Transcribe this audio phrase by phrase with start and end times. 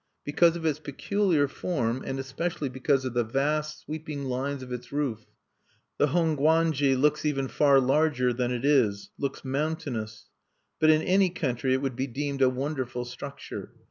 [0.23, 4.91] Because of its peculiar form, and especially because of the vast sweeping lines of its
[4.91, 5.27] roof,
[5.99, 10.31] the Hongwanji looks even far larger than it is, looks mountainous.
[10.79, 13.73] But in any country it would be deemed a wonderful structure.